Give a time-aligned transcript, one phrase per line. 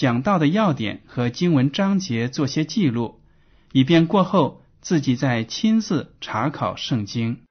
[0.00, 3.20] 讲到的要点和经文章节做些记录，
[3.70, 7.42] 以便过后自己再亲自查考圣经。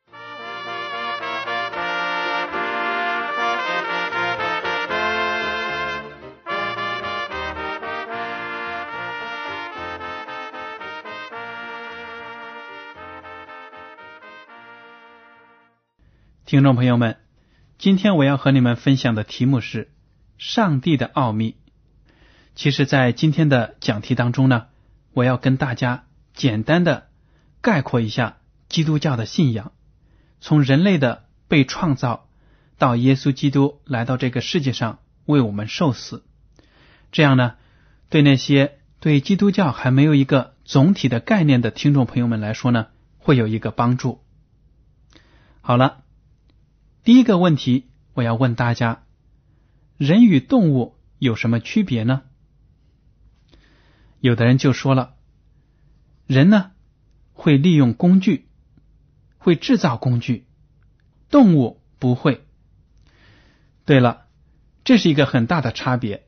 [16.47, 17.17] 听众朋友们，
[17.77, 19.91] 今天我要和你们分享的题目是
[20.39, 21.57] 上帝的奥秘。
[22.59, 24.65] 其实，在今天的讲题当中呢，
[25.13, 27.07] 我要跟大家简单的
[27.61, 29.71] 概括一下基督教的信仰，
[30.41, 32.27] 从人类的被创造
[32.77, 36.25] 到耶稣基督来到这个世界上为我们受死，
[37.13, 37.55] 这样呢，
[38.09, 42.87] 对那些对基督教还没有一个总体的概念的听众朋友们来说呢，
[43.19, 44.19] 会有一个帮助。
[45.61, 46.03] 好了。
[47.05, 49.03] 第一个问题，我要问大家：
[49.95, 52.23] 人与动物有什么区别呢？
[54.19, 55.15] 有的人就说了，
[56.27, 56.71] 人呢
[57.33, 58.47] 会利用工具，
[59.37, 60.45] 会制造工具，
[61.29, 62.45] 动物不会。
[63.85, 64.25] 对了，
[64.83, 66.27] 这是一个很大的差别，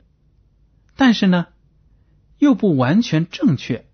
[0.96, 1.48] 但是呢
[2.38, 3.86] 又不完全正确，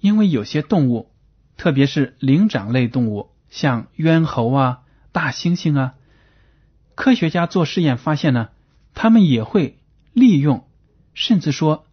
[0.00, 1.10] 因为有些动物，
[1.56, 4.82] 特别是灵长类动物，像猿猴啊。
[5.10, 5.94] 大猩猩啊，
[6.94, 8.50] 科学家做试验发现呢，
[8.94, 9.80] 他们也会
[10.12, 10.68] 利用，
[11.14, 11.87] 甚至说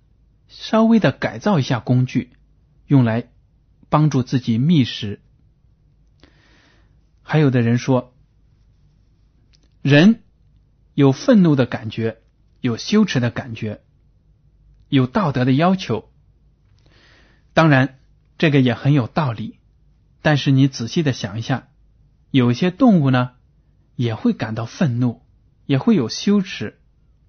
[0.58, 2.32] 稍微的改造一下工具，
[2.88, 3.28] 用来
[3.90, 5.20] 帮助自己觅食。
[7.22, 8.14] 还有的人说，
[9.82, 10.24] 人
[10.94, 12.22] 有愤怒的感觉，
[12.62, 13.82] 有羞耻的感觉，
[14.88, 16.10] 有道德的要求。
[17.54, 18.00] 当然，
[18.38, 19.60] 这个也很有道理。
[20.22, 21.68] 但是你仔细的想一下。
[22.32, 23.34] 有些动物呢，
[23.96, 25.22] 也会感到愤怒，
[25.66, 26.80] 也会有羞耻，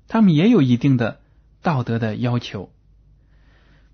[0.09, 1.21] 他们也有一定的
[1.61, 2.73] 道德的要求。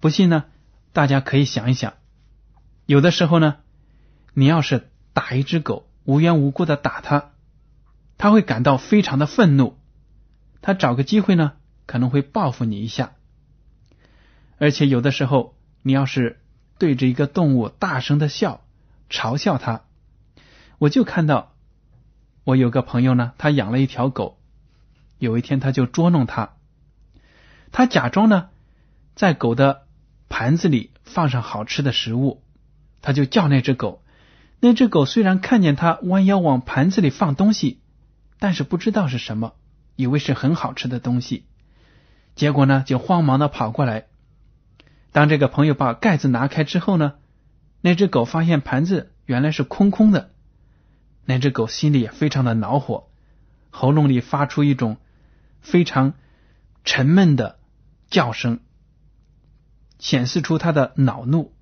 [0.02, 0.46] 不信呢，
[0.92, 1.94] 大家可以想一想，
[2.86, 3.58] 有的时候呢，
[4.34, 7.30] 你要是打一只狗，无缘无故的打它，
[8.18, 9.78] 它会感到非常的愤怒，
[10.60, 11.52] 它找个机会呢，
[11.86, 13.12] 可能会报复你一下。
[14.58, 16.40] 而且有的时候，你要是
[16.78, 18.64] 对着一个动物大声的笑，
[19.08, 19.84] 嘲笑它。
[20.78, 21.54] 我就看到，
[22.42, 24.36] 我有个朋友呢，他养了一条狗。
[25.18, 26.56] 有一天，他就捉弄它，
[27.70, 28.48] 他假装呢
[29.14, 29.86] 在狗的
[30.32, 32.42] 盘子里放上好吃的食物，
[33.02, 34.02] 他就叫那只狗。
[34.60, 37.82] 那只狗虽然看见他弯腰往盘子里放东西，
[38.38, 39.52] 但是不知道是什么，
[39.94, 41.44] 以为是很好吃的东西，
[42.34, 44.06] 结果呢就慌忙的跑过来。
[45.12, 47.12] 当这个朋友把盖子拿开之后呢，
[47.82, 50.30] 那只狗发现盘子原来是空空的。
[51.26, 53.10] 那只狗心里也非常的恼火，
[53.68, 54.96] 喉咙里发出一种
[55.60, 56.14] 非常
[56.84, 57.58] 沉闷的
[58.08, 58.60] 叫声，
[60.02, 61.54] 显示出他的恼怒。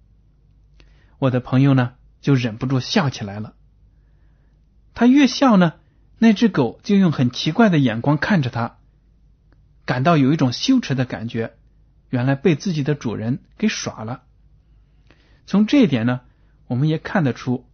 [1.19, 3.55] 我的朋友呢，就忍不住笑起来了。
[4.95, 5.75] 他越笑呢，
[6.19, 8.79] 那只狗就用很奇怪的眼光看着他，
[9.84, 11.55] 感到有一种羞耻的感觉。
[12.09, 14.23] 原来被自己的主人给耍了。
[15.47, 16.23] 从这一点呢，
[16.67, 17.69] 我们也看得出，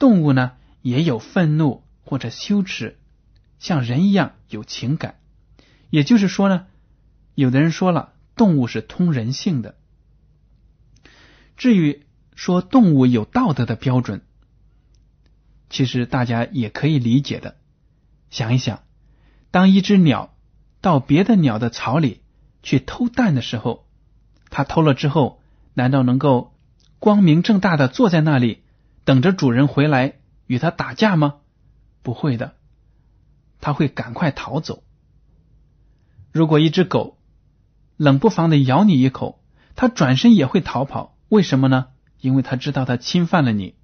[0.00, 0.54] 动物呢。
[0.82, 2.96] 也有愤怒或者羞耻，
[3.58, 5.18] 像人一样有情感。
[5.90, 6.66] 也就是说呢，
[7.34, 9.74] 有的人说了，动物是通人性的。
[11.56, 12.04] 至于
[12.34, 14.22] 说动物有道德的标准，
[15.70, 17.56] 其实大家也可以理解的。
[18.30, 18.82] 想一想，
[19.50, 20.34] 当一只鸟
[20.80, 22.20] 到别的鸟的巢里
[22.62, 23.86] 去偷蛋的时候，
[24.50, 25.40] 它偷了之后，
[25.72, 26.54] 难道能够
[26.98, 28.62] 光明正大的坐在那里
[29.04, 30.18] 等着主人回来？
[30.46, 31.36] 与它打架吗？
[32.02, 32.54] 不会的，
[33.60, 34.84] 它会赶快逃走。
[36.30, 37.18] 如果一只狗
[37.96, 39.42] 冷不防的咬你一口，
[39.74, 41.15] 它转身也会逃跑。
[41.28, 41.88] 为什么呢？
[42.20, 43.74] 因为他知道他侵犯了你。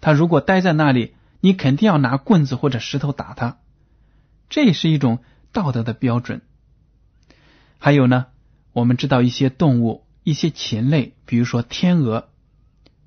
[0.00, 3.58] 他如果待在那里，你肯定要拿棍子或者石头打他。
[4.48, 5.20] 这也是一种
[5.52, 6.42] 道德的标准。
[7.78, 8.26] 还有呢，
[8.72, 12.28] 我们知道一些动物，一些禽类，比如说天鹅，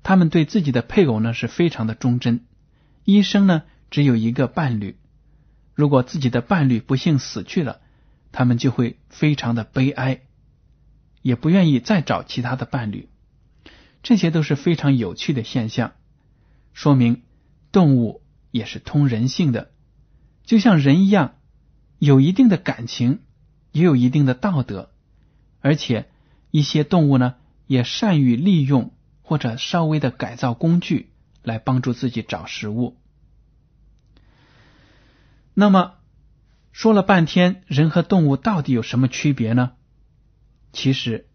[0.02, 2.44] 它们对自己的配偶呢是非常的忠贞，
[3.04, 4.96] 一生呢只有一个伴侣。
[5.74, 7.80] 如果自己的伴侣不幸死去了，
[8.32, 10.22] 他们就会非常的悲哀，
[11.22, 13.08] 也不愿意再找其他的伴侣。
[14.02, 15.92] 这些都是非常有趣的现象，
[16.72, 17.22] 说明
[17.72, 19.70] 动物也是通人性的，
[20.44, 21.34] 就像人一样，
[21.98, 23.20] 有一定的感情，
[23.72, 24.90] 也有一定的道德，
[25.60, 26.08] 而且
[26.50, 27.34] 一些动物呢
[27.66, 28.92] 也善于利用
[29.22, 31.10] 或者稍微的改造工具
[31.42, 32.96] 来帮助自己找食物。
[35.54, 35.94] 那么
[36.72, 39.72] 说了半天，人和动物到底有什么区别呢？
[40.72, 41.26] 其实，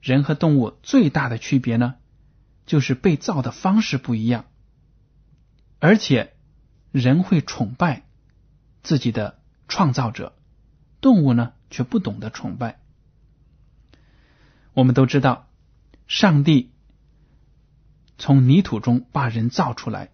[0.00, 1.96] 人和动物最大的区别呢，
[2.66, 4.44] 就是被造的方式不一样。
[5.78, 6.34] 而且，
[6.92, 8.04] 人会崇拜
[8.82, 9.38] 自己的
[9.68, 10.34] 创造者，
[11.00, 12.80] 动物呢却不懂得崇拜。
[14.72, 15.48] 我们都知道，
[16.06, 16.72] 上帝
[18.18, 20.10] 从泥土中把人造出来，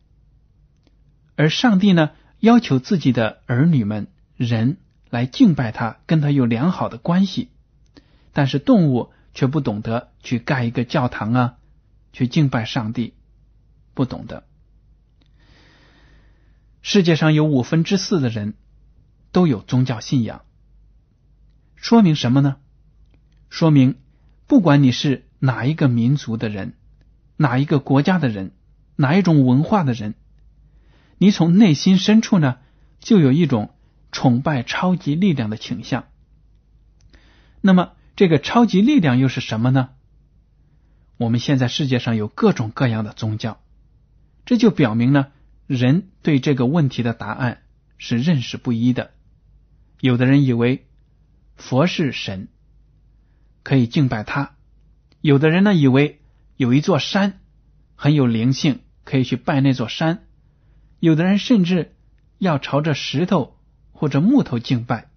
[1.36, 2.10] 而上帝呢？
[2.40, 4.78] 要求自己的儿女们人
[5.10, 7.50] 来敬拜他，跟他有良好的关系，
[8.32, 11.58] 但是动物却不懂得去盖一个教堂啊，
[12.12, 13.14] 去敬拜上帝，
[13.94, 14.46] 不懂得。
[16.82, 18.54] 世界上有五分之四的人
[19.32, 20.42] 都有宗教信仰，
[21.76, 22.56] 说明什么呢？
[23.48, 23.96] 说明
[24.46, 26.74] 不管你是哪一个民族的人，
[27.36, 28.52] 哪一个国家的人，
[28.96, 30.14] 哪一种文化的人。
[31.18, 32.58] 你从内心深处呢，
[32.98, 33.74] 就有一种
[34.10, 36.06] 崇拜超级力量的倾向。
[37.60, 39.90] 那么，这个超级力量又是什么呢？
[41.20, 43.60] 我们现在世界上有各种各样的宗教，
[44.46, 45.26] 这就表明呢，
[45.66, 47.60] 人对这个问题的答案
[47.98, 49.10] 是认识不一的。
[50.00, 50.86] 有的人以为
[51.56, 52.48] 佛是神，
[53.62, 54.54] 可以敬拜他；
[55.20, 56.22] 有的人呢，以为
[56.56, 57.40] 有一座山
[57.96, 60.24] 很有灵性，可以去拜那座山。
[61.00, 61.94] 有的人甚至
[62.38, 63.58] 要朝着石头
[63.92, 65.10] 或者木头敬拜，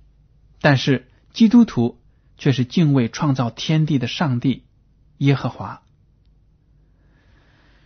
[0.60, 2.02] 但是基督徒
[2.38, 4.66] 却是敬畏创造天地的上帝
[5.20, 5.82] 耶和华。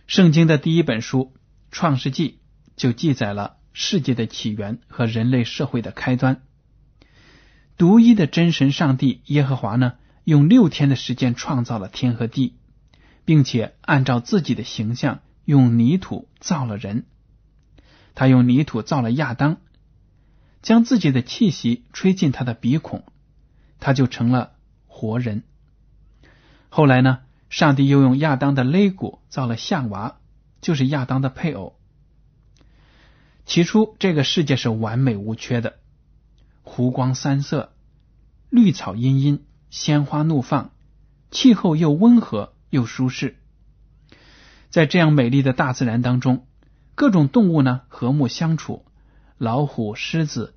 [0.08, 1.34] 圣经的第一本书
[1.70, 2.30] 《创世纪》
[2.76, 6.40] 就记载了世界的起源和人类社会的开端。
[7.76, 12.56] 独一的真神上帝耶和华呢，用六天的时间创造了天和地，
[13.26, 17.04] 并且按照自己的形象用泥土造了人。
[18.14, 19.58] 他用泥土造了亚当，
[20.62, 23.04] 将自己的气息吹进他的鼻孔，
[23.78, 24.52] 他就成了
[24.86, 25.42] 活人。
[26.70, 30.16] 后来呢，上帝又用亚当的肋骨造了夏娃，
[30.60, 31.78] 就是亚当的配偶。
[33.46, 35.76] 起初，这个世界是完美无缺的，
[36.62, 37.72] 湖光山色，
[38.50, 40.72] 绿草茵茵，鲜花怒放，
[41.30, 43.36] 气候又温和又舒适。
[44.68, 46.44] 在这样美丽的大自然当中。
[46.94, 48.84] 各种动物呢和睦相处，
[49.36, 50.56] 老虎、狮子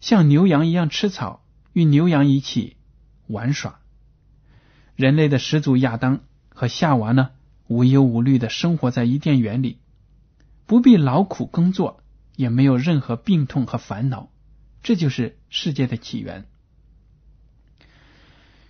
[0.00, 2.78] 像牛羊一样吃草，与牛羊一起
[3.26, 3.78] 玩耍。
[4.96, 6.20] 人类的始祖亚当
[6.62, 7.30] 和夏娃呢
[7.66, 9.80] 无忧无虑的生活在伊甸园里，
[10.64, 12.00] 不必劳苦工作，
[12.36, 14.30] 也没有任何病痛和烦恼。
[14.84, 16.46] 这就是世界的起源。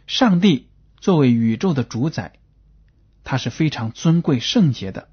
[0.07, 0.71] 上帝
[1.01, 2.33] 作为宇宙的主宰，
[3.25, 5.11] 他是非常尊贵圣洁的，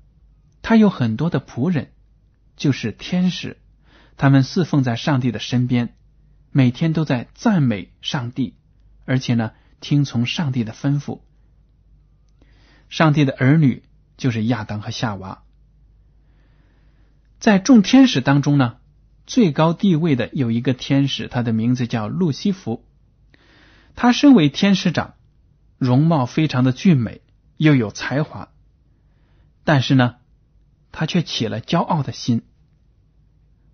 [0.61, 1.91] 他有很多的仆人。
[2.55, 3.57] 就是天使，
[4.15, 5.95] 他们侍奉在上帝的身边，
[6.53, 8.55] 每天都在赞美上帝，
[9.03, 11.19] 而且呢，听从上帝的吩咐。
[12.89, 13.83] 上帝的儿女
[14.17, 15.43] 就是亚当和夏娃，
[17.39, 18.77] 在众天使当中呢，
[19.27, 22.83] 最高地位的有一个天使，他的名字叫路西弗。
[23.95, 25.13] 他身为天使长，
[25.77, 27.21] 容貌非常的俊美，
[27.57, 28.49] 又有才华，
[29.63, 30.15] 但是呢，
[30.91, 32.41] 他却起了骄傲的心。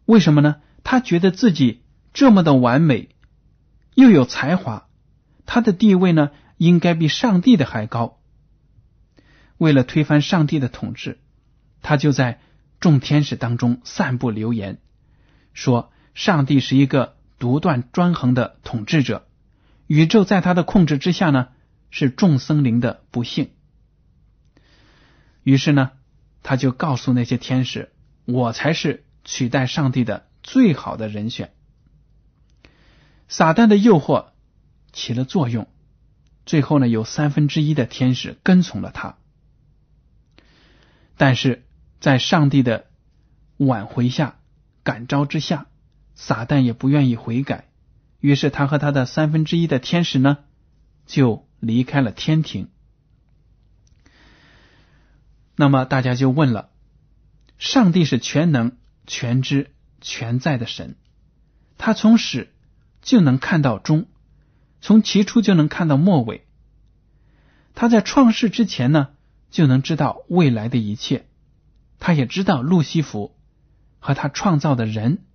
[0.06, 0.58] 为什么呢？
[0.84, 3.10] 他觉得自己这么的完美，
[3.94, 4.88] 又有才华，
[5.46, 8.20] 他的地位呢，应该比上帝的还高。
[9.58, 11.20] 为了推翻上帝的统治，
[11.82, 12.40] 他就在
[12.80, 14.80] 众天使当中散布流言，
[15.54, 19.28] 说上帝是一个独断专横的统治者，
[19.88, 21.50] 宇宙在他的控制之下呢，
[21.90, 23.52] 是众生灵的不幸。
[25.44, 25.92] 于是呢，
[26.44, 27.92] 他就告诉那些天使
[28.26, 31.52] ：“我才是。”取代上帝的最好的人选，
[33.28, 34.28] 撒旦的诱惑
[34.94, 35.68] 起了作用，
[36.46, 39.18] 最后呢，有三分之一的天使跟从了他。
[41.18, 41.66] 但是
[42.00, 42.88] 在上帝的
[43.58, 44.40] 挽回下、
[44.84, 45.68] 感召之下，
[46.14, 47.70] 撒旦也不愿意悔改，
[48.20, 50.40] 于是他和他的三分之一的天使呢，
[51.06, 52.70] 就离开了天庭。
[55.56, 56.70] 那么大家就问了：
[57.58, 60.96] 上帝是全能、全知、全在的神，
[61.78, 62.54] 他从始
[63.02, 64.08] 就能看到终，
[64.82, 66.46] 从起初就能看到末尾。
[67.74, 69.15] 他在创世之前呢，
[69.50, 71.28] 就能知道未来的一切。
[72.00, 73.36] 他也知道路西弗
[74.00, 75.26] 和他创造的人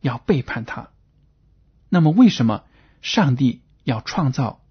[0.00, 0.90] 要背叛他。
[1.88, 2.64] 那么，为什么
[3.02, 4.62] 上帝要创造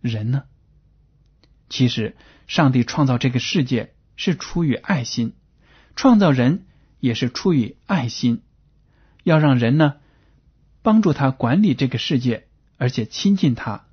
[0.00, 0.44] 人呢？
[1.68, 3.94] 其实，上帝创造这个世界。
[4.20, 5.36] 是出于爱心，
[5.94, 6.66] 创造人
[6.98, 8.42] 也是出于爱心，
[9.22, 9.94] 要让人呢
[10.82, 13.86] 帮助他管理这个世界，而且亲近他，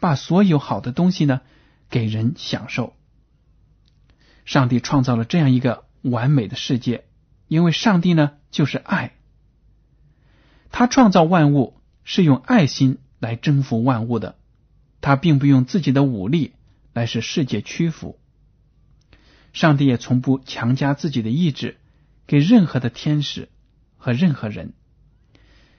[0.00, 1.40] 把所有好的东西呢
[1.88, 2.94] 给人享受。
[4.44, 7.04] 上帝创造了这样一个完美的世界，
[7.48, 9.12] 因为上帝呢就是爱，
[10.70, 14.36] 他创造万物是用爱心来征服万物的，
[15.00, 16.54] 他并不用自己的武力
[16.92, 18.18] 来使世界屈服。
[19.52, 21.76] 上帝也从不强加自己的意志
[22.26, 23.48] 给任何的天使
[23.96, 24.72] 和任何人，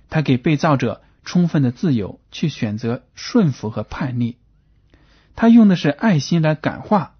[0.09, 4.37] 他给被造者充分的自由去选择顺服和叛逆。
[5.35, 7.12] 他用的是爱心来感化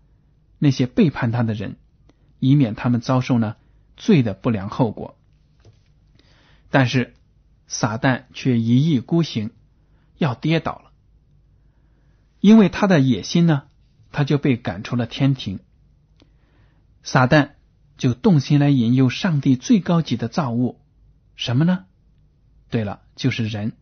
[0.64, 1.76] 那些背叛他的人，
[2.40, 3.58] 以免他们遭受呢
[3.98, 5.20] 罪的不良后果。
[6.70, 7.16] 但是
[7.68, 9.52] 撒旦却一意孤行，
[10.18, 10.92] 要跌倒了，
[12.40, 13.64] 因为他的野心呢，
[14.14, 15.60] 他就被赶出了天庭。
[17.04, 17.56] 撒旦
[17.98, 20.80] 就动心来引诱上帝最高级的造物，
[21.36, 21.84] 什么呢？
[22.70, 23.74] 对了，就是人。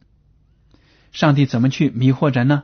[1.12, 2.64] 上帝怎么去迷惑人呢？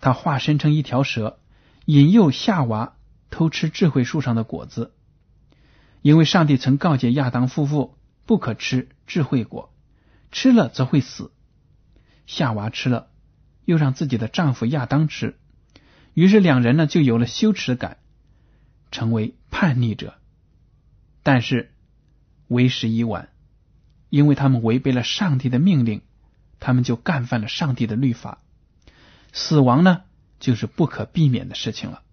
[0.00, 1.38] 他化身成一条蛇，
[1.84, 2.96] 引诱夏娃
[3.34, 4.94] 偷吃智慧树上的果子。
[6.02, 9.74] 因为上帝曾告诫亚当夫妇不可吃智慧果，
[10.30, 11.32] 吃了则会死。
[12.26, 13.08] 夏娃吃了，
[13.64, 15.36] 又让自己的丈夫亚当吃，
[16.12, 17.96] 于是两人呢就有了羞耻感。
[18.92, 20.14] 成为叛逆者，
[21.24, 21.74] 但是
[22.46, 23.30] 为时已晚，
[24.08, 26.02] 因为他们违背了上帝的命令，
[26.60, 28.40] 他们就干犯了上帝的律法，
[29.32, 30.02] 死亡呢
[30.38, 32.03] 就是不可避免的事情了。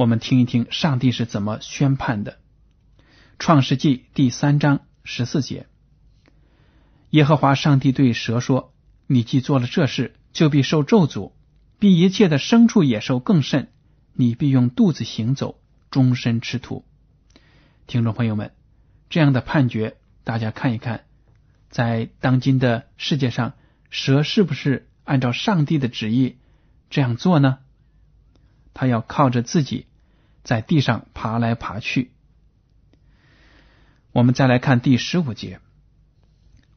[0.00, 2.32] 我们听一听上帝是怎么宣判的，
[3.38, 5.66] 《创世纪》第三章十四节：
[7.10, 8.72] 耶和华上帝对蛇说
[9.06, 11.32] ：“你既做了这事，就必受咒诅，
[11.78, 13.70] 比一切的牲畜野兽更甚。”
[14.16, 16.86] 你必用肚子行走，终身吃土。
[17.86, 18.54] 听众朋友们，
[19.10, 21.04] 这样的判决，大家看一看，
[21.68, 23.52] 在当今的世界上，
[23.90, 26.38] 蛇是不是按照上帝的旨意
[26.88, 27.58] 这样做呢？
[28.72, 29.88] 他要靠着自己
[30.42, 32.12] 在地上爬来爬去。
[34.12, 35.60] 我们再来看第十五节，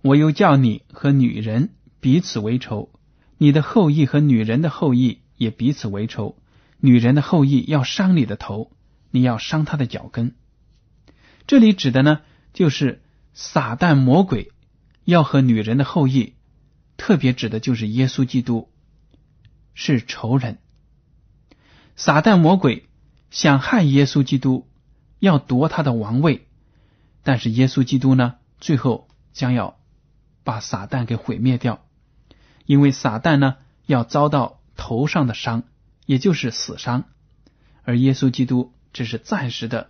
[0.01, 2.91] 我又叫你和女人彼此为仇，
[3.38, 6.38] 你的后裔和女人的后裔也彼此为仇。
[6.79, 8.72] 女人的后裔要伤你的头，
[9.10, 10.36] 你要伤他的脚跟。
[11.48, 12.22] 这里指的呢，
[12.53, 13.01] 就是
[13.34, 14.51] 撒旦魔鬼
[15.05, 16.36] 要和女人的后裔，
[16.98, 18.70] 特别指的就是耶稣基督
[19.74, 20.60] 是仇人。
[21.96, 22.88] 撒旦魔鬼
[23.34, 24.70] 想害耶稣基督，
[25.18, 26.48] 要夺他的王位，
[27.24, 29.78] 但是耶稣基督呢，最后将要
[30.46, 31.84] 把撒旦给毁灭掉，
[32.66, 35.63] 因为撒旦呢要遭到头上的伤。
[36.06, 37.06] 也就是死伤，
[37.84, 39.90] 而耶稣基督只是暂时的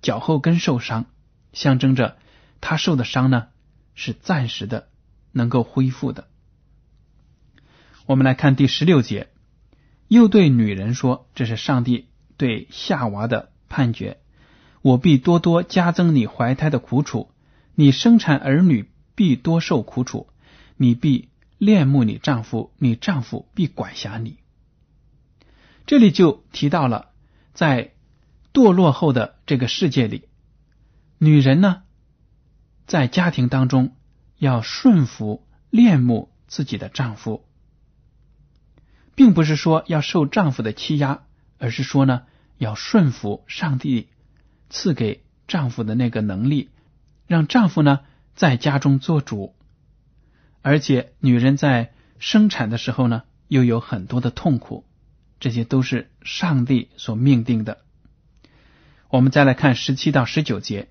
[0.00, 1.04] 脚后跟受伤，
[1.52, 2.16] 象征着
[2.62, 3.48] 他受的伤呢
[3.94, 4.88] 是暂时的，
[5.30, 6.28] 能够恢复的。
[8.06, 9.28] 我们来看第十六节，
[10.08, 12.08] 又对女人说：“这是上帝
[12.42, 14.18] 对夏娃的判决，
[14.80, 17.30] 我必多多加增你怀胎的苦楚，
[17.76, 20.26] 你生产儿女必多受苦楚，
[20.76, 24.38] 你必恋慕你丈夫，你丈夫必管辖你。”
[25.86, 27.10] 这里就提到了，
[27.54, 27.92] 在
[28.52, 30.24] 堕落后的这个世界里，
[31.18, 31.84] 女人呢，
[32.88, 33.94] 在家庭当中
[34.36, 37.44] 要顺服、恋慕自己的丈夫，
[39.14, 41.22] 并不是说要受丈夫的欺压，
[41.58, 42.22] 而是说呢，
[42.62, 44.08] 要顺服上帝
[44.70, 46.70] 赐给丈夫的那个能力，
[47.26, 48.00] 让丈夫呢
[48.36, 49.56] 在家中做主。
[50.60, 54.86] 而且，女人在生产的时候呢，又有很多的痛苦。
[55.40, 57.78] 这些都是上帝所命定的。
[59.08, 60.88] 我们再来看十七到十九节，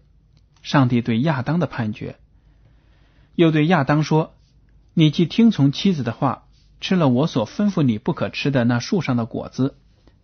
[0.62, 2.18] 上帝对亚当的判决，
[3.36, 4.36] 又对亚当说
[4.94, 6.50] ：“你既听从妻子的话，
[6.82, 9.78] 吃了我所吩咐你不可吃的那树上的果子，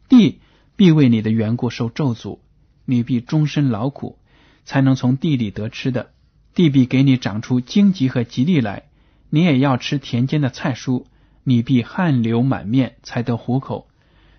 [0.09, 0.41] 地
[0.77, 2.39] 必为你的缘故受咒诅，
[2.85, 4.19] 你必终身劳苦，
[4.63, 6.11] 才能从地里得吃的。
[6.53, 8.83] 地必给你长出荆棘和吉利来，
[9.29, 11.05] 你也要吃田间的菜蔬，
[11.43, 13.87] 你必汗流满面才得糊口，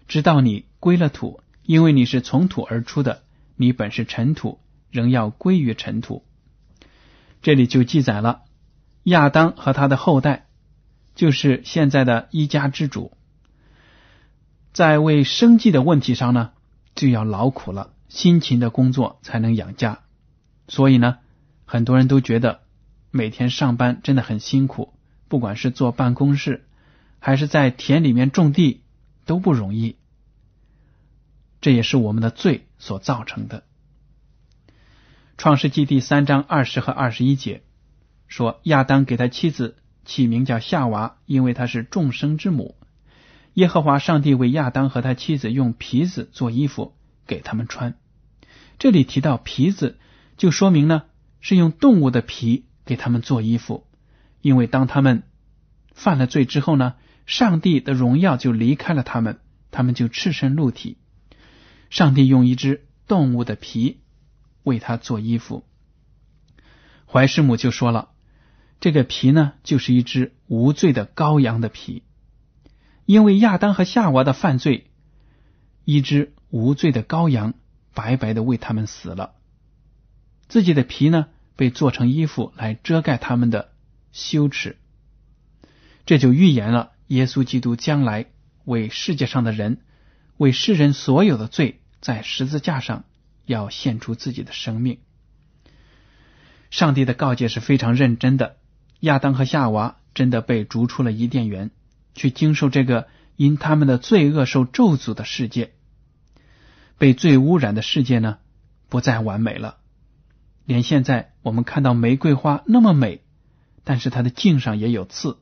[0.06, 3.22] 直到你归了土，因为你是从土而出的，
[3.56, 6.24] 你本是尘土，仍要归于尘土。
[7.42, 8.42] 这里就记载了
[9.02, 10.46] 亚当和他的后代，
[11.16, 13.12] 就是现在的一家之主，
[14.78, 16.52] 在为生计的问题上呢，
[16.94, 20.02] 就要劳苦了，辛勤的工作才能养家。
[20.68, 21.18] 所以呢，
[21.64, 22.60] 很多人都觉得
[23.10, 24.94] 每天上班真的很辛苦，
[25.26, 26.68] 不管是坐办公室，
[27.18, 28.84] 还是在田里面种地，
[29.26, 29.96] 都不容易。
[31.60, 33.64] 这也是我们的罪所造成的。
[35.38, 37.64] 创世纪第三章二十和二十一节
[38.28, 42.76] 说，亚当给他妻子起名叫夏娃，因为她是众生之母。
[43.58, 46.94] 耶和华上帝为亚当和他妻子用皮子做衣服
[47.26, 47.98] 给他们穿。
[48.78, 49.98] 这里提到皮子，
[50.36, 51.02] 就说明呢
[51.40, 53.84] 是用动物的皮给他们做衣服，
[54.42, 55.24] 因为当他们
[55.92, 56.94] 犯了罪之后呢，
[57.26, 59.40] 上帝的荣耀就离开了他们，
[59.72, 60.96] 他们就赤身露体。
[61.90, 63.98] 上帝用一只动物的皮。
[64.62, 65.64] 为他做衣服，
[67.06, 68.10] 怀师母就说了
[68.80, 72.02] ：“这个皮呢，就是一只无罪的羔羊的皮，
[73.08, 74.90] 因为亚当和夏娃的犯罪，
[75.86, 77.54] 一只无罪的羔羊
[77.94, 79.32] 白白的为他们死了，
[80.46, 83.72] 自己的皮呢被做成衣服来遮盖他们的
[84.12, 84.76] 羞耻，
[86.04, 88.26] 这就预言了耶稣基督将来
[88.66, 89.80] 为世界上的人，
[90.36, 93.04] 为世人所有的罪，在十字架上。”
[93.46, 94.98] 要献出自己的生命。
[96.68, 98.58] 上帝的告诫是非常认真的。
[99.00, 101.70] 亚当和夏娃真的被逐出了伊甸园，
[102.18, 103.06] 去经受这个
[103.36, 105.72] 因他们的罪恶受咒诅的世界。
[106.98, 108.38] 被罪污染的世界呢，
[108.88, 109.76] 不再完美了。
[110.64, 113.22] 连现在我们看到玫瑰花那么美，
[113.84, 115.38] 但是它的茎上也有刺。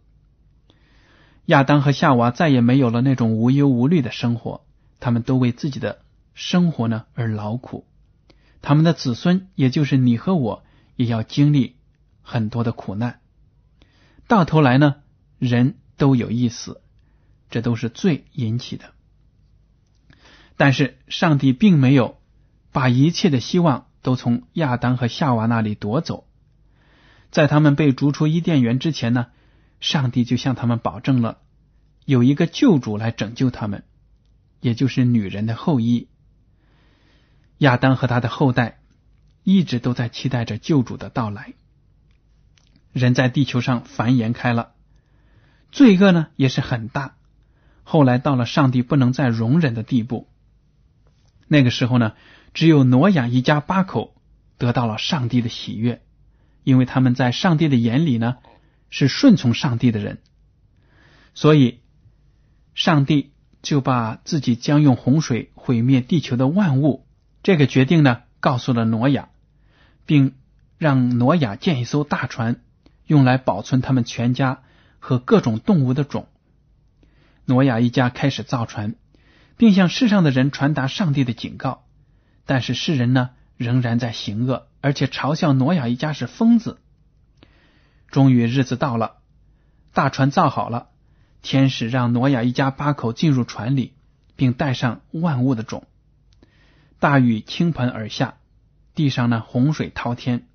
[1.47, 4.67] 亚当和夏娃再也没有了那种无忧无虑的生活，
[5.01, 6.03] 他们都为自己的
[6.35, 7.87] 生活呢而劳苦。
[8.61, 10.65] 他们的子孙，也就是你和我，
[10.97, 11.77] 也要经历
[12.21, 13.21] 很多的苦难。
[14.27, 14.97] 到头来呢，
[15.39, 16.83] 人都有意思，
[17.51, 18.93] 这都是罪引起的。
[20.57, 22.19] 但是上帝并没有
[22.73, 26.27] 把一切的希望都从亚当和夏娃那里夺走。
[27.31, 29.27] 在他们被逐出伊甸园之前呢，
[29.81, 31.39] 上帝就向他们保证了
[32.05, 33.85] 有一个救主来拯救他们，
[34.61, 36.09] 也就是女人的后裔。
[37.59, 38.79] 亚当和他的后代
[39.43, 41.55] 一直都在期待着救主的到来。
[42.93, 44.76] 人在地球上繁衍开了，
[45.71, 47.17] 罪恶呢也是很大。
[47.83, 50.29] 后来到了上帝不能再容忍的地步。
[51.47, 52.15] 那个时候呢，
[52.55, 54.15] 只有挪亚一家八口
[54.59, 56.03] 得到了上帝的喜悦，
[56.65, 58.39] 因为他们在上帝的眼里呢
[58.91, 60.19] 是顺从上帝的人，
[61.35, 61.81] 所以
[62.75, 67.07] 上帝就把自己将用洪水毁灭地球的万物。
[67.45, 69.29] 这个决定呢，告诉了挪亚，
[70.05, 70.35] 并
[70.79, 72.61] 让挪亚建一艘大船，
[73.07, 74.63] 用来保存他们全家
[74.99, 76.29] 和各种动物的种。
[77.45, 78.97] 挪亚一家开始造船，
[79.57, 81.85] 并向世上的人传达上帝的警告。
[82.45, 86.79] 但是世人呢，仍然在行恶，而且嘲笑挪亚一家是疯子。
[88.09, 89.17] 终于日子到了，
[89.93, 90.89] 大船造好了，
[91.43, 93.95] 天使让挪亚一家八口进入船里，
[94.37, 95.87] 并带上万物的种。
[96.99, 98.37] 大雨倾盆而下，
[98.95, 100.47] 地上呢洪水滔天，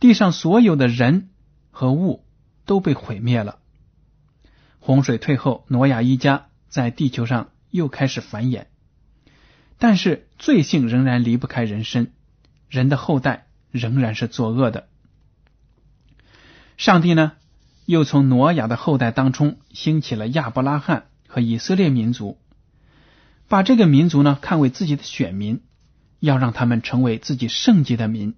[0.00, 1.30] 地上所有的人
[1.70, 2.24] 和物
[2.68, 3.58] 都被毁灭了。
[4.78, 8.66] 洪水退后，挪亚一家在地球上又开始繁衍，
[9.78, 12.12] 但是罪性仍然离不开人身，
[12.68, 14.86] 人的后代仍然是作恶的。
[16.76, 17.32] 上帝呢，
[17.86, 22.38] 又从挪亚的后代当中兴起了亚伯拉罕和以色列民族。
[23.48, 25.62] 把这个民族呢看为自己的选民，
[26.20, 28.34] 要让他们成为自己圣洁的民，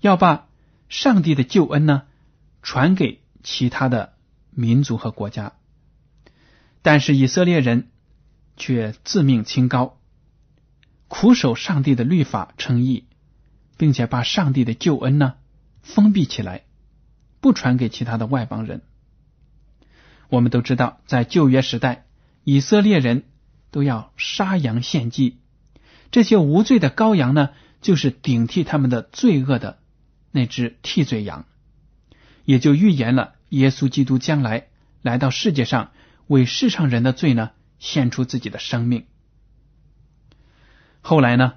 [0.00, 0.46] 要把
[0.88, 2.04] 上帝的救恩呢
[2.62, 4.12] 传给其他的
[4.50, 5.54] 民族和国家。
[6.82, 7.88] 但是以色列人
[8.58, 9.98] 却自命清高，
[11.08, 13.04] 苦守上帝的律法称义，
[13.78, 15.36] 并且把上帝的救恩呢
[15.80, 16.64] 封闭起来，
[17.40, 18.82] 不传给其他的外邦人。
[20.28, 22.04] 我们都知道，在旧约时代，
[22.44, 23.24] 以色列人。
[23.70, 25.36] 都要杀羊献祭，
[26.10, 27.50] 这些无罪的羔羊呢，
[27.82, 29.78] 就是顶替他们的罪恶的
[30.30, 31.44] 那只替罪羊，
[32.46, 34.68] 也就预言了耶稣基督将来
[35.02, 35.92] 来到世界上
[36.26, 39.06] 为世上人的罪呢献出自己的生命。
[41.00, 41.54] 后来呢，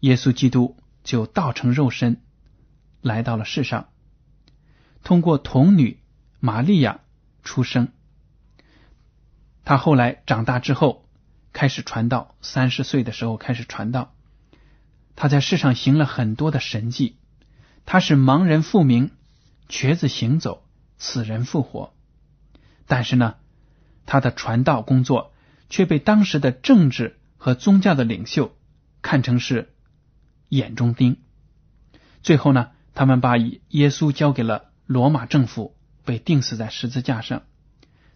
[0.00, 2.20] 耶稣基督就道成肉身
[3.00, 3.88] 来到了世上，
[5.02, 6.00] 通过童女
[6.40, 7.00] 玛利亚
[7.42, 7.92] 出生。
[9.64, 11.08] 他后来长大之后
[11.52, 14.14] 开始传道，三十岁的时候开始传道。
[15.16, 17.16] 他在世上行了很多的神迹，
[17.86, 19.12] 他是盲人复明，
[19.68, 20.66] 瘸子行走，
[21.00, 21.92] 死人复活。
[22.86, 23.34] 但是呢，
[24.06, 25.32] 他的传道工作
[25.68, 28.56] 却被当时的政治和宗教的领袖
[29.02, 29.74] 看成是
[30.48, 31.16] 眼中钉。
[32.22, 37.42] 最后呢，他们把耶稣交给了罗马政府，被钉死在十字架上。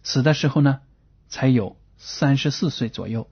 [0.03, 0.79] 死的时候呢？
[1.27, 3.31] 才有三十四岁左右，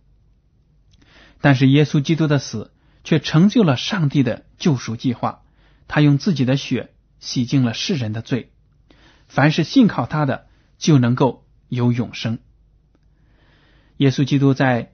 [1.41, 5.43] 但是耶稣基督的死却成就了上帝的救赎计划。
[5.87, 8.51] 他用自己的血洗净了世人的罪，
[9.33, 10.45] 凡是信靠他的
[10.77, 12.37] 就能够有永生。
[13.97, 14.93] 耶稣基督在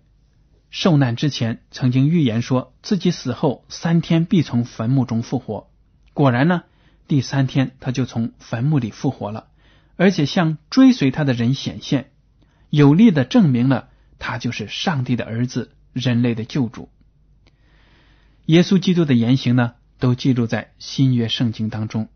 [0.69, 5.69] 受难之前曾经预言说自己死后三天必从坟墓中复活。
[6.13, 6.63] 果然呢，
[7.05, 9.49] 第三天他就从坟墓里复活了，
[9.97, 12.13] 而且向追随他的人显现。
[12.69, 16.87] 有力的证明了他就是上帝的儿子，人类的救主。
[18.45, 22.07] 耶稣基督的言行呢，都记录在新约圣经当中。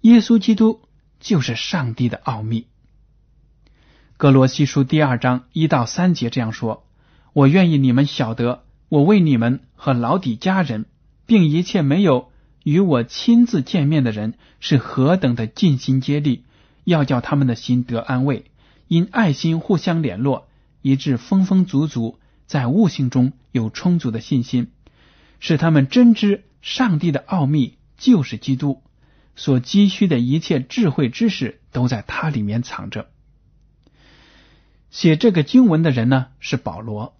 [0.00, 0.80] 耶稣基督
[1.22, 2.66] 就是上帝的奥秘。
[4.18, 6.84] 格罗西书第二章一到三节这样说
[7.32, 10.84] ：“我愿意你们晓得，我为你们和老底家人，
[11.24, 12.30] 并一切没有
[12.64, 16.44] 与我亲自见面的人，是何等的尽心竭力，
[16.84, 18.44] 要叫他们的心得安慰。”
[18.88, 20.48] 因爱心互相联络，
[20.82, 24.70] 以致丰丰足足，在悟性中有充足的信心，
[25.40, 28.81] 使他们真知上帝的奥秘就是基督，
[29.34, 33.10] 所积蓄的一切智慧知识都在他里面藏着。
[34.90, 37.16] 写这个经文的人呢是保罗，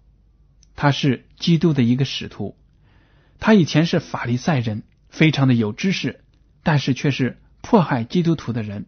[0.75, 2.57] 他是基督的一个使徒，
[3.39, 6.23] 他以前是法利赛人，非常的有知识，
[6.61, 8.85] 但是却是迫害基督徒的人。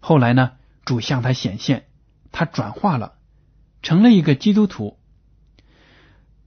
[0.00, 0.52] 后来呢，
[0.84, 1.86] 主向他显现。
[2.32, 3.14] 他转化了，
[3.82, 5.00] 成了一个基督徒。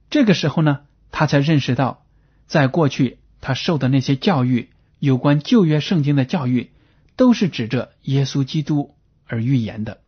[0.08, 2.06] 这个时候呢，他才认识到，
[2.46, 6.70] 在过去他受的那些教育，有关旧约圣经的教育，
[7.16, 8.94] 都是指着耶稣基督
[9.26, 10.00] 而预言的。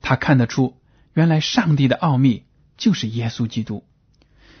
[0.00, 0.76] 他看得出，
[1.14, 2.44] 原来上帝的奥秘
[2.76, 3.84] 就是耶稣基督，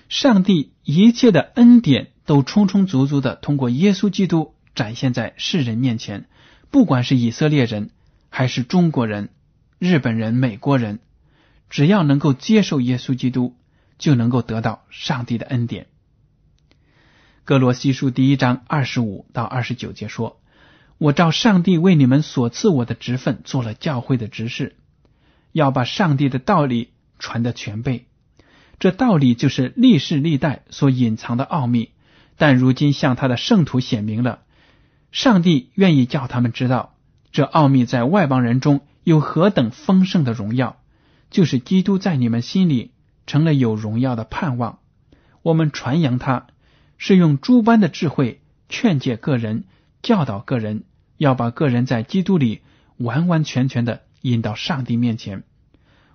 [0.08, 6.28] 上帝一切的恩典都充充足足的通过耶稣基督展现在世人面前，
[6.70, 7.90] 不管是以色列人
[8.28, 9.30] 还是中国人。
[9.78, 11.00] 日本人、美国人，
[11.68, 13.56] 只要能够接受耶稣基督，
[13.98, 15.88] 就能够得到上帝的恩典。
[17.44, 20.40] 哥罗西书第一章二十五到二十九节说
[20.98, 24.76] ：“我照上帝为你们所赐我的职分，做了教会的执事，
[25.50, 28.06] 要把上帝的道理传得全备。
[28.78, 31.90] 这道理就是历世历代所隐藏的奥秘，
[32.36, 34.42] 但如今向他的圣徒显明了。
[35.10, 36.94] 上帝愿意叫他们知道，
[37.32, 40.76] 这奥秘在外邦人中。”有何等丰盛的荣耀，
[41.28, 42.92] 就是基督在你们心里
[43.26, 44.78] 成了有荣耀的盼望。
[45.42, 46.46] 我们传扬他，
[47.04, 49.64] 是用诸般的智慧劝诫个人，
[50.02, 50.84] 教导个人，
[51.16, 52.62] 要把个人在基督里
[52.96, 55.42] 完完全全的引到上帝面前。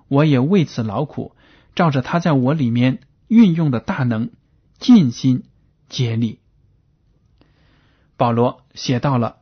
[0.07, 1.35] 我也为此劳苦，
[1.75, 4.29] 照着他在我里面运用的大能，
[4.79, 5.43] 尽心
[5.89, 6.39] 竭力。
[8.15, 9.39] 保罗写到了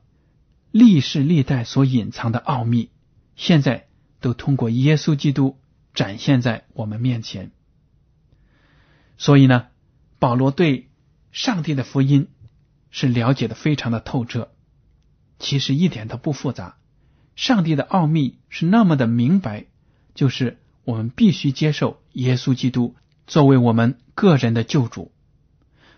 [0.71, 2.89] 历世历代所隐藏的奥秘。
[3.35, 3.85] 现在
[4.19, 5.59] 都通过耶稣基督
[5.93, 7.51] 展现在我们面前，
[9.19, 9.67] 所以呢，
[10.17, 10.89] 保罗对
[11.35, 12.29] 上帝的福音
[12.91, 14.51] 是了解的非常的透彻，
[15.37, 16.77] 其实一点都不复杂。
[17.35, 19.65] 上帝的奥秘是那么的明白，
[20.13, 22.95] 就是我们必须接受耶稣基督
[23.27, 25.11] 作为我们个人的救主，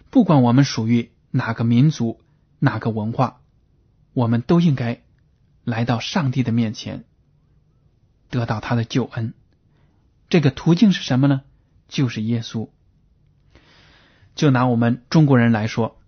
[0.10, 2.20] 不管我们属于哪个民族、
[2.58, 3.42] 哪个文化，
[4.14, 5.04] 我们都应该
[5.64, 7.06] 来到上帝的面前。
[8.32, 9.36] 得到他的救恩，
[10.30, 11.44] 这个途径是什么呢？
[11.88, 12.70] 就是耶稣。
[14.38, 16.00] 就拿我们中国人来说，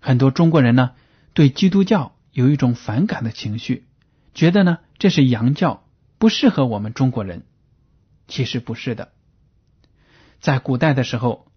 [0.00, 0.92] 很多中国人呢
[1.32, 3.86] 对基督教有一种反感的情绪，
[4.34, 7.46] 觉得呢这是洋教，不适合我们中国人。
[8.28, 9.12] 其实不是的，
[10.40, 11.50] 在古代的时候，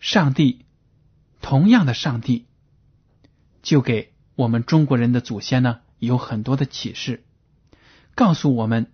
[0.00, 0.64] 上帝
[1.40, 2.46] 同样的上帝
[3.62, 7.22] 就给我们中国人的祖先呢有很多的启示，
[8.16, 8.90] 告诉我们。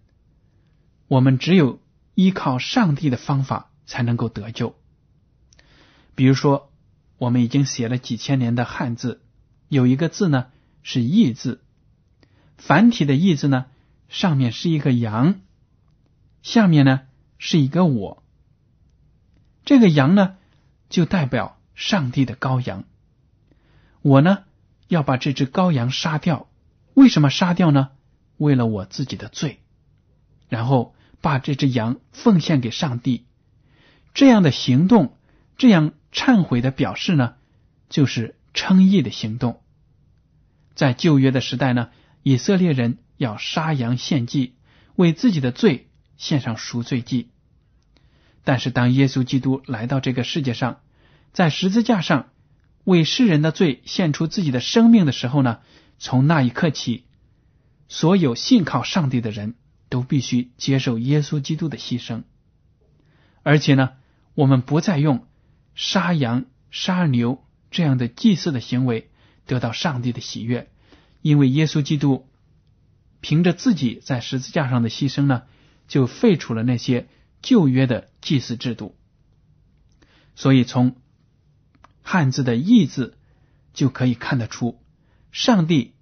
[1.08, 1.78] 我们只有
[2.14, 4.74] 依靠上帝的方法才能够得救。
[6.14, 6.71] 比如说，
[7.22, 9.22] 我们已经写了几千年的汉字，
[9.68, 10.48] 有一个字呢
[10.82, 11.62] 是“义”字，
[12.56, 13.66] 繁体的“义”字呢，
[14.08, 15.38] 上面是一个羊，
[16.42, 17.02] 下面呢
[17.38, 18.24] 是一个我。
[19.64, 20.34] 这个羊呢，
[20.88, 22.82] 就代表上帝的羔羊。
[24.00, 24.42] 我呢，
[24.88, 26.48] 要把这只羔羊杀掉。
[26.94, 27.90] 为什么杀掉呢？
[28.36, 29.60] 为了我自己的罪。
[30.48, 33.26] 然后把这只羊奉献给上帝。
[34.12, 35.16] 这样的行动，
[35.56, 37.34] 这样忏悔的表示呢，
[37.88, 39.62] 就是称义的行动。
[40.74, 41.90] 在旧约的时代呢，
[42.22, 44.56] 以色列人要杀羊献祭，
[44.96, 47.30] 为自己的罪献上赎罪祭。
[48.44, 50.80] 但是，当耶稣基督来到这个世界上，
[51.32, 52.30] 在十字架上
[52.84, 55.60] 为世人的罪献出自己的生命的时候呢，
[55.98, 57.04] 从那一刻起，
[57.88, 59.54] 所有信靠上帝的人
[59.88, 62.24] 都必须接受耶稣基督的牺牲。
[63.44, 63.90] 而且呢，
[64.34, 65.26] 我们不再用
[65.74, 69.10] 杀羊、杀牛这样的祭祀的行为
[69.46, 70.70] 得到上帝的喜悦，
[71.20, 72.28] 因为耶稣基督
[73.20, 75.42] 凭着自己在十字架上的牺牲呢，
[75.88, 77.08] 就废除了那些。
[77.44, 78.96] 旧约的祭祀制度，
[80.36, 80.94] 所以从
[82.00, 83.18] 汉字的“义”字
[83.74, 84.80] 就可以看得出，
[85.32, 85.96] 上帝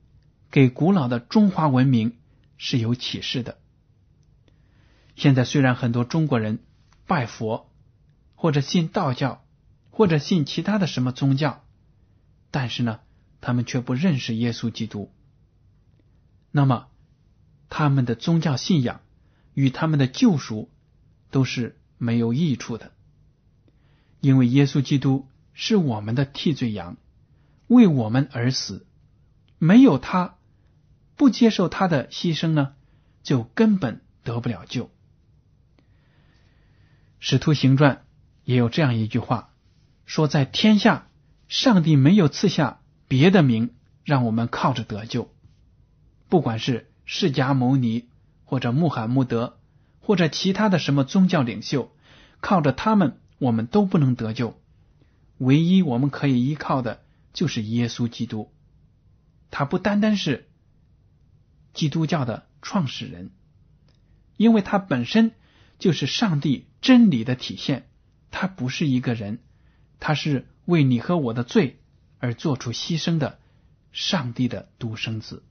[0.51, 2.19] 给古老的中华文明
[2.59, 3.57] 是有启示的。
[5.17, 6.59] 现在虽然很多中国人
[7.07, 7.71] 拜佛，
[8.35, 9.43] 或者信道教，
[10.01, 11.63] 或者信其他的什么宗教，
[12.51, 13.01] 但是呢，
[13.43, 15.13] 他们却不认识耶稣基督。
[16.51, 16.87] 那么，
[17.69, 19.03] 他们的宗教信仰
[19.53, 20.71] 与他们的救赎。
[21.31, 22.91] 都是没有益处的，
[24.21, 26.97] 因为耶稣基督是我们的替罪羊，
[27.69, 28.85] 为我们而死。
[29.59, 30.39] 没有他，
[31.15, 32.75] 不接受他的牺牲呢，
[33.23, 34.91] 就根本得不了救。
[37.21, 38.05] 使徒行传
[38.43, 39.50] 也有这样一句话，
[40.11, 41.07] 说在天下，
[41.47, 43.71] 上帝没有赐下别的名，
[44.03, 45.33] 让我们靠着得救。
[46.29, 48.09] 不管是释迦牟尼
[48.45, 49.61] 或者穆罕默德。
[50.01, 51.93] 或者其他的什么宗教领袖，
[52.41, 54.61] 靠着他们，我们都不能得救。
[55.39, 58.51] 唯一我们可以依靠的，就是耶稣基督。
[59.53, 60.49] 他不单单是
[61.73, 63.31] 基督教的创始人，
[64.37, 65.31] 因为他本身
[65.79, 67.87] 就是上帝真理的体现。
[68.33, 69.39] 他不是一个人，
[70.01, 71.79] 他是为你和我的罪
[72.19, 73.39] 而做出牺牲的
[73.93, 75.45] 上帝的独生子。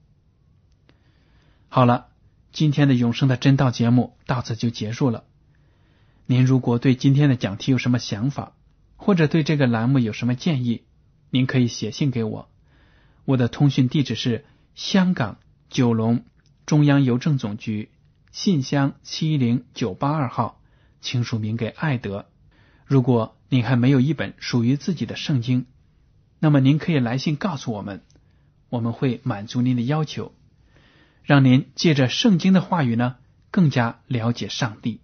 [1.70, 2.08] 好了。
[2.52, 5.24] 今天的永生的真道节目到此就结束了。
[6.26, 8.54] 您如果对今天的讲题有什么想法，
[8.96, 10.82] 或者对这个栏目有什么建议，
[11.30, 12.50] 您可以写信给我。
[13.26, 15.38] 我的通讯地址是香港
[15.70, 16.26] 九龙
[16.66, 17.92] 中央邮政总局
[18.32, 20.60] 信箱七零九八二号，
[21.02, 22.26] 请署名给艾德。
[22.88, 25.66] 如果您还没有一本属于自己的圣经，
[26.40, 28.02] 那么您可以来信告诉我们，
[28.70, 30.34] 我们会满足您的要求。
[31.24, 33.18] 让您借着圣经的话语呢，
[33.52, 35.02] 更加了解上帝。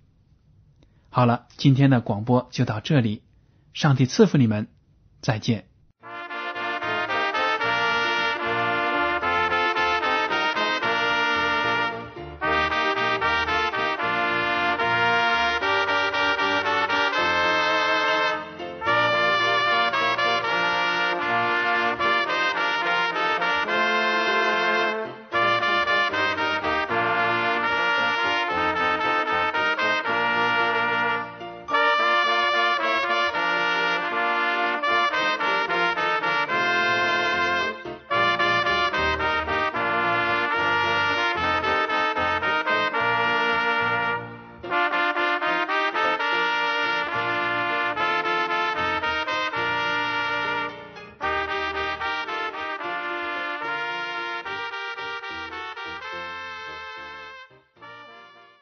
[1.10, 3.22] 好了，今天的广播就到这里，
[3.74, 4.68] 上帝赐福你们，
[5.22, 5.68] 再见。